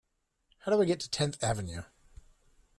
How 0.61 0.71
do 0.71 0.81
I 0.81 0.85
get 0.85 0.99
to 1.01 1.09
Tenth 1.11 1.43
Avenue? 1.43 1.83